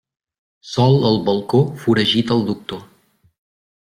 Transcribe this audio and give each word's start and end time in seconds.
Sol 0.69 0.95
al 1.09 1.21
balcó, 1.23 1.75
foragita 1.75 2.33
al 2.33 2.43
doctor. 2.47 2.81